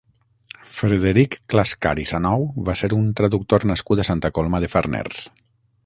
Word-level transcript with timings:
Frederic 0.75 1.35
Clascar 1.53 1.91
i 2.03 2.05
Sanou 2.13 2.47
va 2.71 2.75
ser 2.81 2.89
un 3.01 3.07
traductor 3.21 3.67
nascut 3.73 4.03
a 4.05 4.07
Santa 4.13 4.33
Coloma 4.39 4.65
de 4.65 4.73
Farners. 4.77 5.27